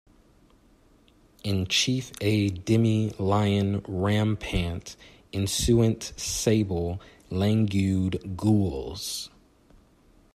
In 1.43 1.67
chief 1.67 2.11
a 2.21 2.49
demi 2.49 3.11
lion 3.19 3.83
rampant 3.87 4.95
issuant 5.31 6.19
sable, 6.19 6.99
langued 7.29 8.35
gules. 8.35 9.29